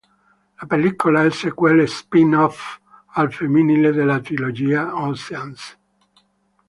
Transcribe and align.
La 0.59 0.65
pellicola 0.67 1.23
è 1.25 1.29
sequel 1.29 1.81
e 1.81 1.85
spin-off 1.85 2.79
al 3.21 3.31
femminile 3.31 3.91
della 3.91 4.19
trilogia 4.19 4.95
Ocean's. 4.99 5.77